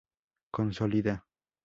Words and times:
consolida 0.57 1.21